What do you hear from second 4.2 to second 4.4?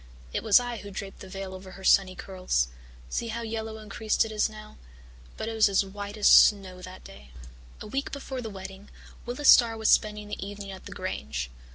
it